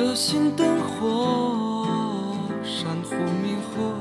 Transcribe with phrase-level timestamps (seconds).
[0.00, 3.92] 的心灯火，珊瑚明火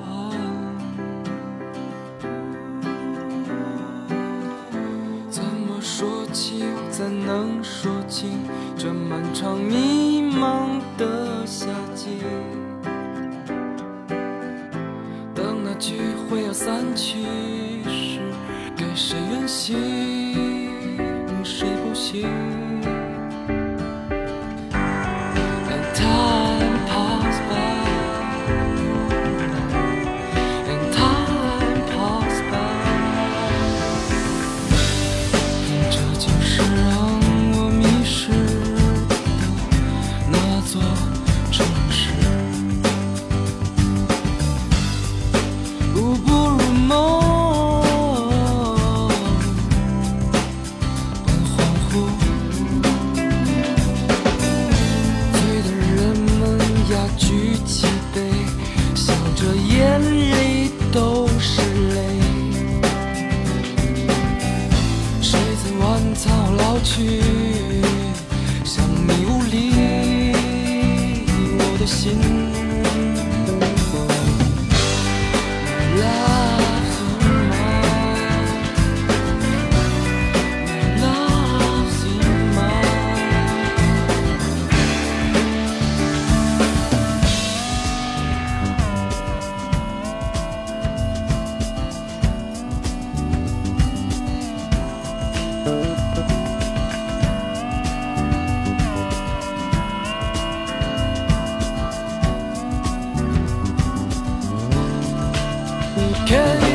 [5.30, 12.08] 怎么说起，怎能说清这漫长迷茫的夏季？
[15.78, 15.96] 聚
[16.30, 17.24] 会要散去
[17.88, 18.20] 时，
[18.76, 19.78] 给谁远行，
[51.90, 52.29] cool.
[106.30, 106.69] 天。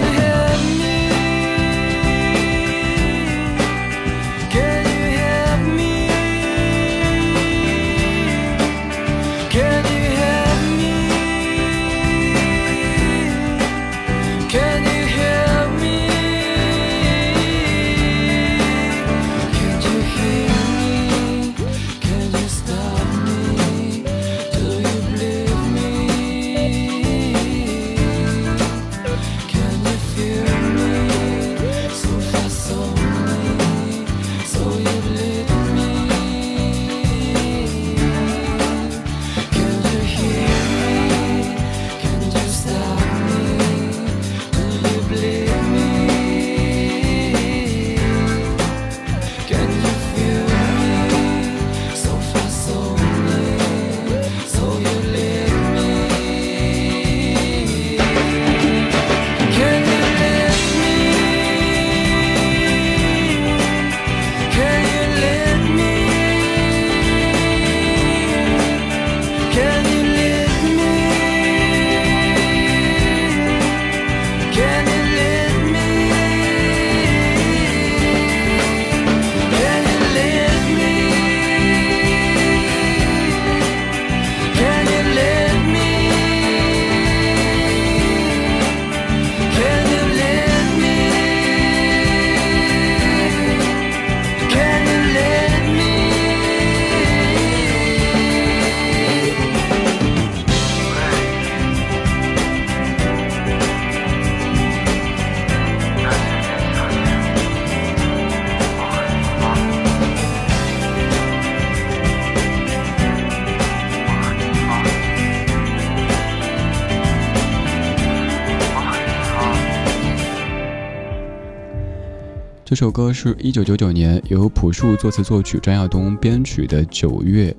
[122.75, 127.55] 这首歌是一九九九年由朴树作词作曲、张亚东编曲的《九月》，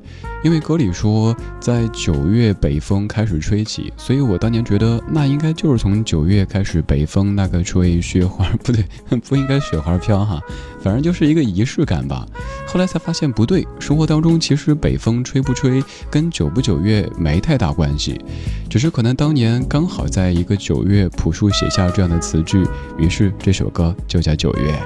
[0.45, 8.85] 因为歌里说在九月北风开始吹起，所以我当年觉得那应该就是从九月开始北风那个吹雪花，不对，
[9.27, 10.39] 不应该雪花飘哈，
[10.83, 12.27] 反正就是一个仪式感吧。
[12.67, 18.21] 后来才发现不对，生活当中其实北风吹不吹跟九不九月没太大关系，
[18.69, 22.63] 只是可能当年刚好在一个九月，朴树写下这样的词句，
[22.99, 24.79] 于是这首歌就叫九月。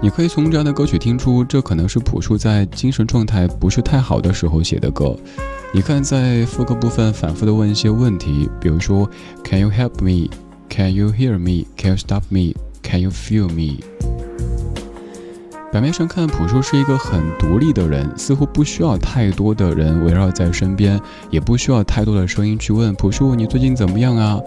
[0.00, 5.16] 你可以从这样的歌曲听出，这可能是朴树在精神状态不是太好的时候写的歌。
[5.72, 9.10] 你看，在副歌部分反复的问一些问题，比如说
[9.42, 10.30] Can you help me?
[10.68, 11.66] Can you hear me?
[11.76, 12.54] Can you stop me?
[12.80, 13.80] Can you feel me?
[15.72, 20.98] 表面上看，朴树是一个很独立的人，似乎不需要太多的人围绕在身边，
[21.28, 24.38] 也不需要太多的声音去问朴树你最近怎么样啊。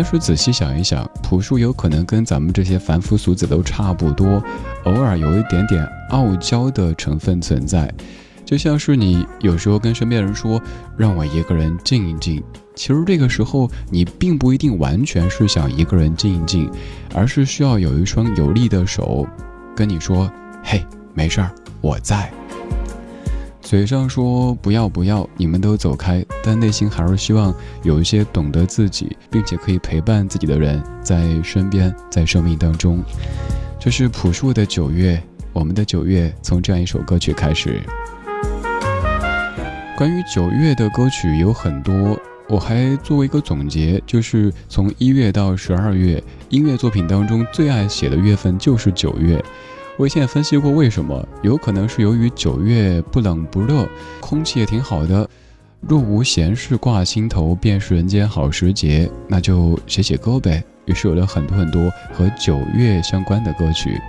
[0.00, 4.40] 但是仔细想一想，朴树有可能跟咱们这些凡夫俗子都差不多，
[4.84, 7.92] 偶尔有一点点傲娇的成分存在。
[8.44, 10.62] 就像是你有时候跟身边人说
[10.96, 12.40] 让我一个人静一静，
[12.76, 16.70] 其实这个时候你并不一定完全是想一个人静一静，
[17.12, 19.26] 而是需要有一双有力的手
[19.74, 20.30] 跟你说
[20.62, 21.50] ：“嘿，没事儿，
[21.80, 22.30] 我在。”
[23.68, 33.04] 嘴上说不要不要，你们都走开，但内心还是希望有一些懂得自己，并且可以陪伴自己的人在身边，在生命当中。
[33.78, 35.22] 这是朴树的九月，
[35.52, 37.82] 我们的九月从这样一首歌曲开始。
[39.98, 42.18] 关于九月的歌曲有很多，
[42.48, 49.44] 我还做一个总结，就是从一月到十二月，音乐作品当中最爱写的月份就是九月。
[49.98, 53.84] 我以前也分析过，为什么有可能是由于九月不冷不热，
[54.20, 55.28] 空气也挺好的。
[55.80, 59.10] 若无闲事挂心头，便是人间好时节。
[59.26, 60.62] 那就写写歌呗。
[60.84, 64.00] 于是有了很多很多和九月相关的歌曲。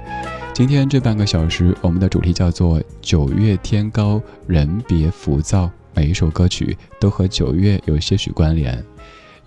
[0.53, 8.83] 今天这半个小时，我们的主题叫做“九月天高人别浮躁”，每一首歌曲都和九月有些许关联。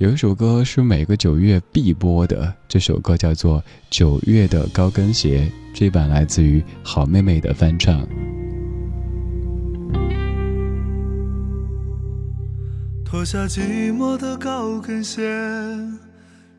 [0.02, 8.04] 有一首歌是每个九月必播的，这首歌叫做《九月的高跟鞋》，这版来自于好妹妹的翻唱。
[13.04, 15.22] 脱下寂寞的高跟鞋，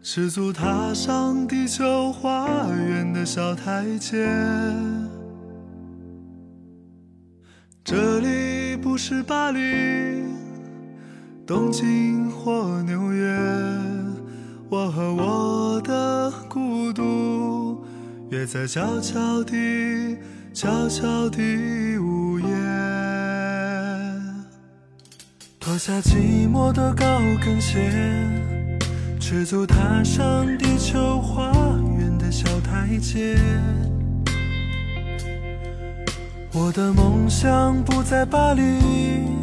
[0.01, 4.25] 赤足踏上地球花园的小台阶。
[7.83, 9.59] 这里不是巴黎。
[11.45, 13.37] 东京或纽约，
[14.69, 17.83] 我和我的孤独
[18.29, 20.17] 约在悄悄地、
[20.53, 22.47] 悄悄地午夜。
[25.59, 27.91] 脱下寂寞的高跟鞋，
[29.19, 31.51] 赤足踏上地球花
[31.99, 33.37] 园的小台阶。
[36.53, 39.42] 我的梦想不在巴黎。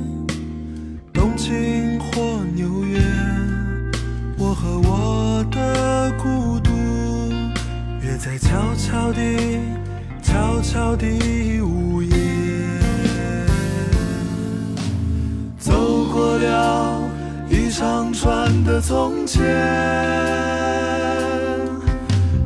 [1.51, 3.01] 京或纽约，
[4.39, 6.71] 我和我的孤独
[8.01, 9.59] 约在悄悄地、
[10.23, 12.15] 悄悄地午夜，
[15.59, 17.03] 走过了
[17.49, 19.43] 一长串的从前，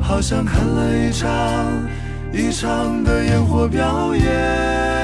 [0.01, 1.29] 好像看了一场
[2.33, 4.94] 一场的烟火表演。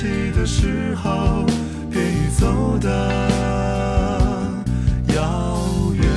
[0.00, 1.44] 起的时候，
[1.90, 2.88] 便已走得
[5.14, 6.08] 遥远。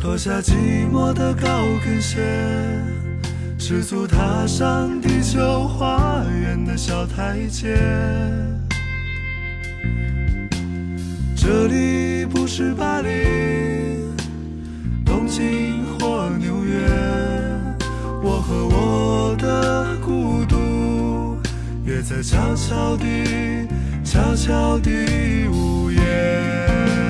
[0.00, 2.20] 脱下寂寞的高跟鞋，
[3.58, 7.76] 赤足踏上地球花园的小台阶。
[11.34, 13.08] 这里不是巴黎、
[15.04, 15.84] 东京
[22.08, 23.66] 在悄悄地、
[24.04, 27.05] 悄悄地无言。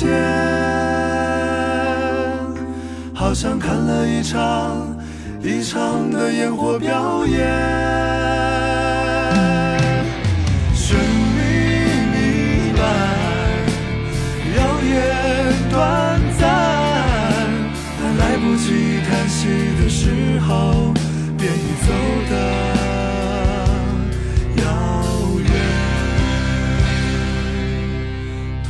[0.00, 0.08] 间，
[3.14, 4.96] 好像看了一场
[5.42, 7.38] 一场的烟火表演。
[10.74, 11.40] 寻觅
[12.14, 12.80] 迷漫，
[14.56, 14.90] 耀眼
[15.70, 16.48] 短暂，
[18.00, 19.38] 但来不及叹息
[19.82, 20.94] 的时候，
[21.36, 21.92] 便已走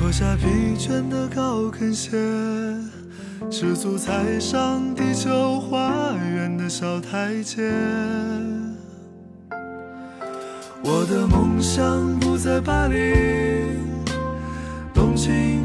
[0.01, 0.11] 脱。
[0.11, 0.47] 下疲
[0.79, 2.11] 倦的高跟鞋，
[3.51, 7.71] 赤足踩上地球花园的小台阶。
[10.83, 13.77] 我的梦想不在巴黎、
[14.93, 15.60] 东京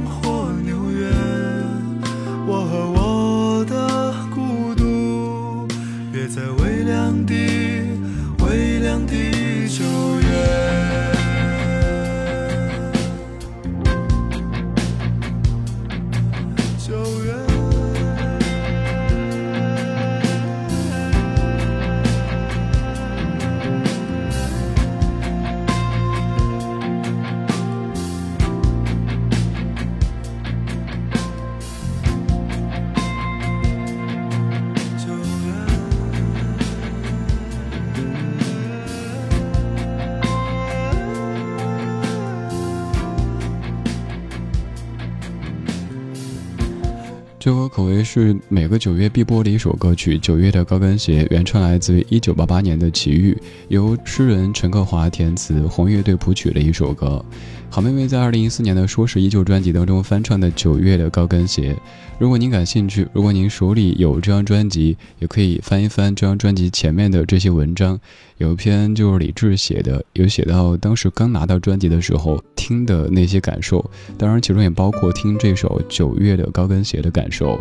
[47.45, 53.33] 这首歌可谓是每个九月必播的一首歌曲，《九月的高跟鞋》原唱来自于一九八八年的《奇遇》，
[53.67, 57.23] 由诗人陈克华填词，红乐队谱曲的一首歌。
[57.69, 61.73] 好妹妹在二零一四年的《说是依旧》专辑当中翻唱的《九月的高跟鞋》。
[62.17, 67.99] 如果您感兴趣，如果您手里有这张专辑，也可以翻一翻这张专辑前面的这些文章。
[68.37, 77.57] 有一篇就是李志写的，有写到当时刚拿到专辑的时候听的那些感受，当然其中也包括听这首《九月的高跟鞋》的感受。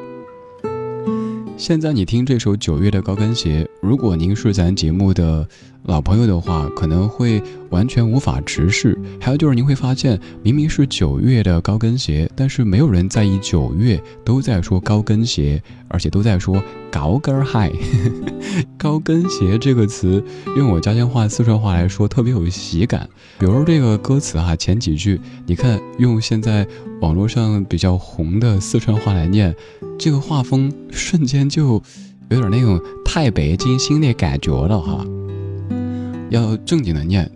[1.57, 5.47] 现在你听这首《九月的高跟鞋》，如果您是咱节目的
[5.85, 8.99] 老朋友的话，可能会完全无法直视。
[9.21, 17.71] 还有就是您会发现，明明是九月的高跟鞋，但是没有人在意九月，都在说高跟鞋，而且都在说高跟儿嗨。
[18.77, 20.23] 高跟鞋这个词，
[20.57, 23.09] 用我家乡话四川话来说，特别有喜感。
[23.39, 26.67] 比如这个歌词哈，前几句，你看用现在
[27.01, 29.55] 网络上比较红的四川话来念。
[29.99, 31.83] 这个画风瞬间就
[32.29, 35.05] 有点那种太北京新的感觉了哈，
[36.31, 37.31] 要正经的念，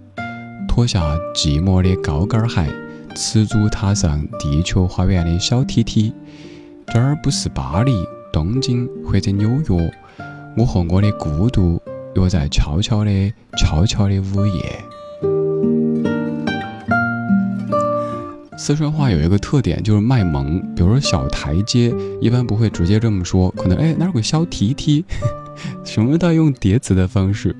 [0.66, 2.66] 脱下寂寞的高跟鞋，
[3.14, 6.12] 赤足踏上地球花园的小梯梯。
[6.88, 7.92] 这儿不是巴黎、
[8.32, 9.92] 东京或者纽约，
[10.56, 11.80] 我和我的孤独
[12.16, 14.84] 约在悄悄的、悄悄的午夜。
[18.68, 20.60] 四川话有一个特点，就是卖萌。
[20.76, 25.02] 比如说小台阶，一般不会直接这么说，可能哎哪有个小梯梯，
[25.86, 27.56] 什么都用叠词的方式。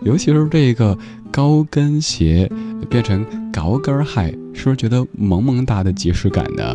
[0.00, 0.96] 尤其是这个
[1.30, 2.50] 高跟鞋
[2.88, 3.22] 变成
[3.52, 6.74] 高跟鞋，是不是觉得萌萌哒的即视感呢？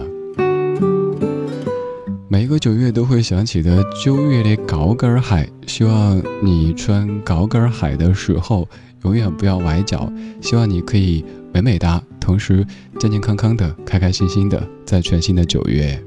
[2.28, 8.70] 每一个九月都会想起的九月的高跟鞋，希望你穿高跟鞋的时候
[9.06, 12.02] 永远不要崴脚，希望你可以美美哒。
[12.20, 12.66] 同时，
[13.00, 16.02] 健健康康的，开开心心的，在全新的九月，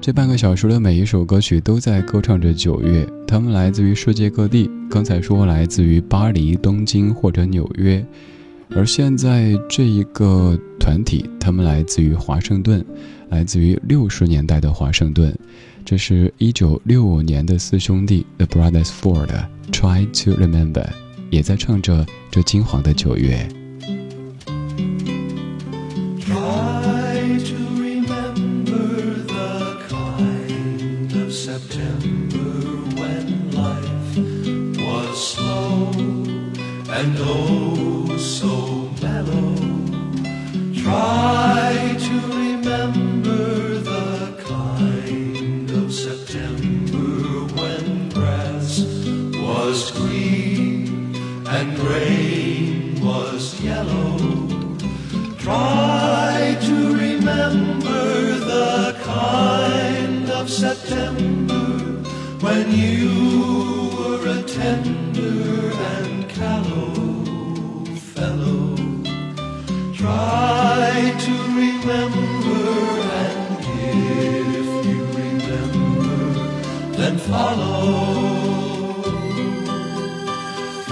[0.00, 3.06] 这半个小时的每一首歌曲都在歌唱着九月。
[3.26, 8.04] 他们来自于世界各地，刚才说来自于巴黎、东京或者纽约，
[8.70, 12.84] 而现在这一个团体，他们来自于华盛顿，
[13.28, 15.32] 来自于六十年代的华盛顿。
[15.84, 20.84] 这是一九六五年的四兄弟 The Brothers Four 的《Try to Remember》，
[21.30, 23.48] 也在唱着这金黄的九月。
[37.00, 39.54] And oh so mellow.
[40.82, 42.14] Try to
[42.44, 47.08] remember the kind of September
[47.56, 48.80] when grass
[49.46, 51.16] was green
[51.46, 54.18] and rain was yellow.
[55.38, 56.76] Try to
[57.06, 58.04] remember
[58.52, 61.64] the kind of September
[62.44, 63.69] when you
[64.60, 66.92] tender and callow.
[68.14, 68.76] Fellow.
[70.00, 72.64] Try to remember,
[73.20, 76.12] and if you remember,
[76.98, 77.80] then follow.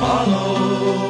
[0.00, 1.07] Follow.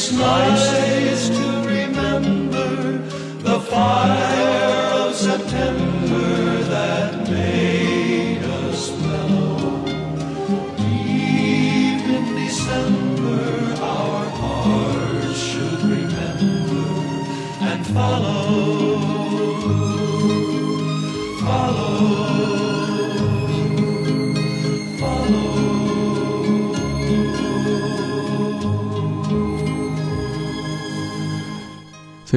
[0.00, 2.98] It's nice, to remember
[3.42, 4.07] the fire.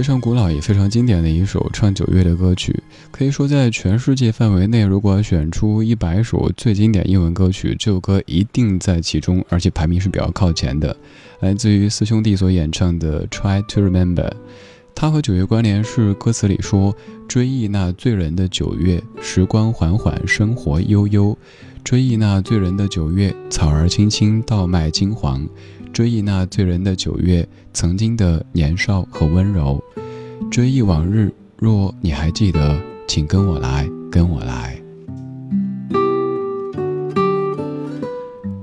[0.01, 2.75] 非常古老也非常经典的一首唱九月的歌曲，
[3.11, 10.97] 可以说在全世界范围内，如果选出一百首最经典英文歌曲，这首歌一定在其中，而且排名是比较靠前的。
[11.41, 14.27] 来自于四兄弟所演唱的《Try to Remember》，
[14.95, 16.95] 它和九月关联是歌词里说
[17.29, 21.37] ：“追忆那醉人的九月，时光缓缓，生活悠悠。
[21.83, 25.47] 追忆那醉人的九月，草儿青青，稻麦金黄。”
[25.93, 29.83] 追忆那醉人的九月，曾经的年少和温柔。
[30.49, 34.81] 追忆往日，若你还记得，请跟我来，跟我来。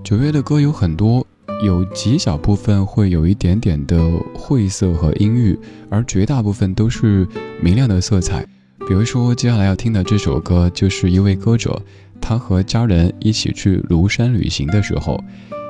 [0.03, 1.27] 九月的歌有很多，
[1.63, 3.99] 有极小部分会有一点点的
[4.35, 5.59] 晦涩和阴郁，
[5.91, 7.27] 而绝大部分都是
[7.63, 8.45] 明亮的色彩。
[8.87, 11.81] 比如说，接下来要听的这首歌，就是一位歌者，
[12.21, 15.23] 他和家人一起去庐山旅行的时候。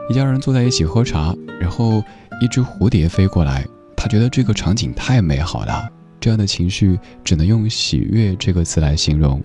[0.08, 2.02] 一家人坐在一起喝茶，然后
[2.40, 9.42] 一只蝴蝶飞过来，他觉得这个场景太美好了，这样的情绪只能用喜悦这个词来形容。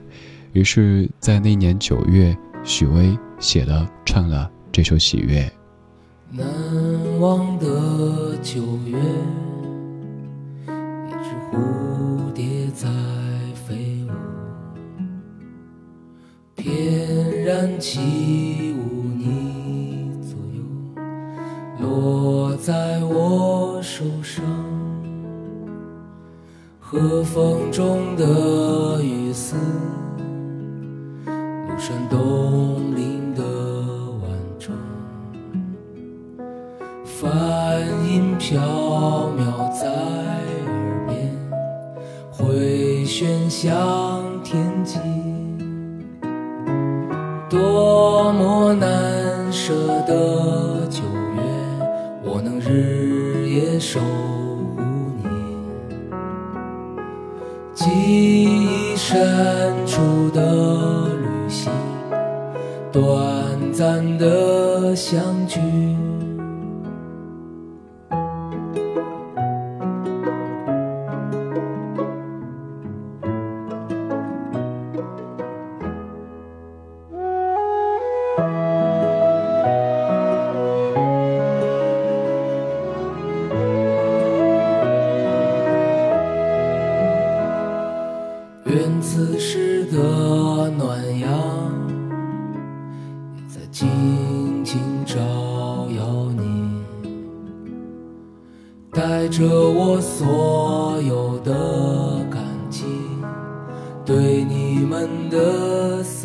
[0.53, 5.41] 于是，在那年九月，许巍写了、唱了这首《喜悦》。
[6.35, 6.47] 难
[7.19, 8.97] 忘的九月，
[11.07, 12.87] 一只蝴蝶在
[13.53, 14.09] 飞舞，
[16.55, 19.03] 翩然起舞。
[19.15, 20.63] 你左右
[21.79, 24.43] 落在我手上，
[26.93, 29.55] 和风中的雨丝，
[31.25, 33.41] 庐山东林的
[34.21, 34.29] 晚
[34.59, 34.75] 钟，
[37.03, 38.61] 梵音飘
[39.35, 41.35] 渺在耳边，
[42.31, 44.99] 回旋向天际，
[47.49, 49.73] 多么难舍
[50.05, 51.41] 的九月，
[52.23, 52.53] 我能。
[52.65, 53.99] 日夜守
[57.83, 61.69] 记忆深处的旅行，
[62.93, 63.03] 短
[63.73, 65.59] 暂的相聚。
[93.83, 95.19] 静静照
[95.97, 96.81] 耀你
[98.93, 102.85] 带着我所有的感激
[104.05, 106.22] 对你们的思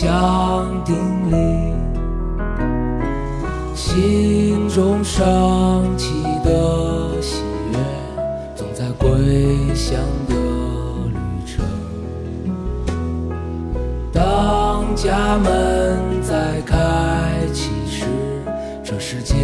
[0.00, 0.96] 像叮
[1.30, 1.76] 铃，
[3.74, 7.78] 心中升起的喜悦，
[8.56, 10.34] 总在归乡的
[11.10, 11.62] 旅程。
[14.10, 18.06] 当家门再开启时，
[18.82, 19.34] 这世界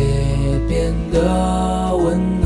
[0.67, 2.46] 变得温暖。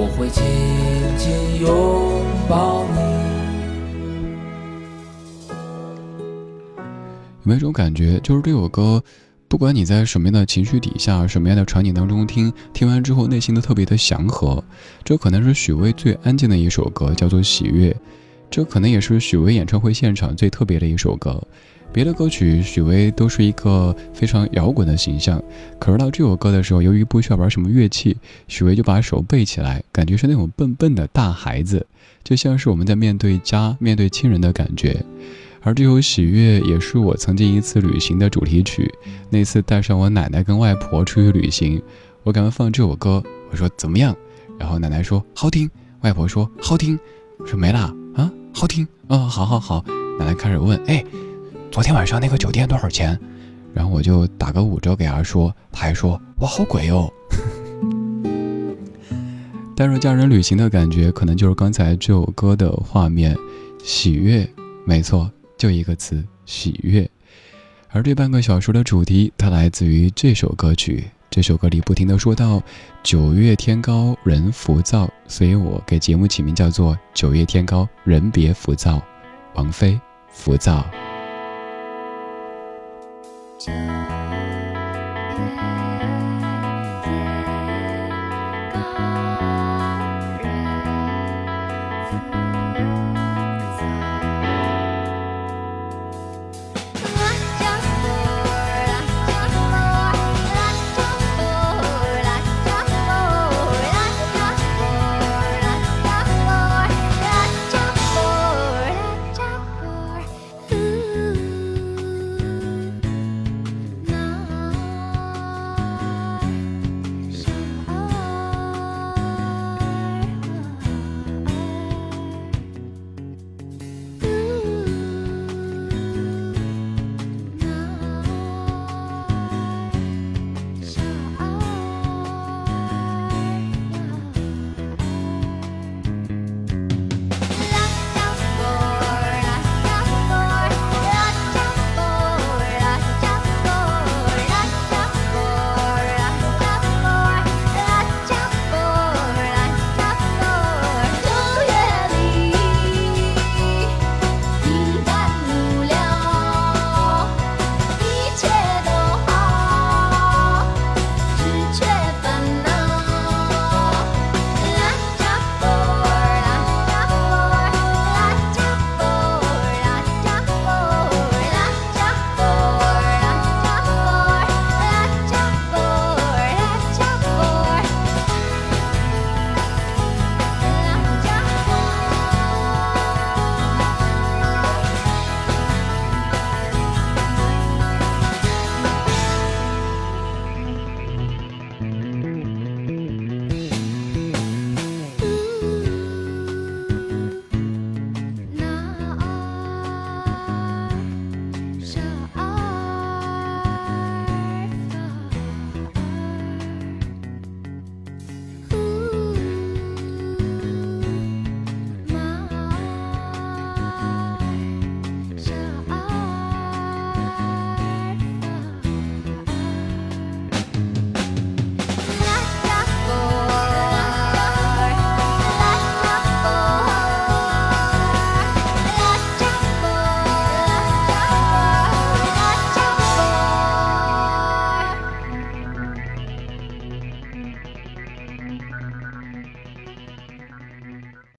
[0.00, 0.44] 我会紧
[1.18, 1.68] 紧拥
[2.48, 2.98] 抱你。
[7.42, 9.02] 有没有一种感觉，就是这首歌，
[9.48, 14.62] 不管你在什么样的情绪底下、什么样的场景当中听，听完之后内心都特别的祥和。
[15.02, 17.90] 这可能是许巍最安静的一首歌，叫做《喜悦》。
[18.50, 21.42] 这可能也是许巍演唱会现场最特别的一首歌。
[21.90, 25.42] 别的歌曲，许巍都是一个非常摇滚的形象，
[25.78, 28.14] 可是到这首歌的时候，由于不需要玩什么乐器，
[28.46, 31.86] 许巍就把手背起来，感觉是那种笨笨的大孩子，
[32.22, 35.02] 就像是我们在面对家、面对亲人的感觉。
[35.62, 38.92] 而这首《喜悦》也是我曾经一次旅行的主题曲。
[39.30, 41.82] 那次带上我奶奶跟外婆出去旅行，
[42.22, 44.14] 我给他们放这首歌，我说怎么样？
[44.58, 45.70] 然后奶奶说好听，
[46.02, 46.98] 外婆说好听，
[47.38, 47.92] 我说没啦，
[48.52, 49.84] 好听啊，好好好。
[50.18, 51.04] 奶奶开始问，哎，
[51.70, 53.18] 昨天晚上那个酒店多少钱？
[53.72, 57.12] 然后我就打个五折给她说，她还说哇好贵哟。
[59.76, 63.36] 带入家人旅行的感觉，可能就是刚才这首歌的画面，
[63.84, 64.48] 喜悦，
[64.84, 65.30] 没错。
[65.56, 67.08] 就一个词，喜悦。
[67.90, 71.04] 而这半个小时的主题，它来自于这首歌曲。
[71.30, 72.62] 这首歌里不停的说到
[73.02, 79.02] 九月天高人浮躁所以我给节目起名叫做九月天高人别浮躁
[79.54, 80.86] 王菲浮躁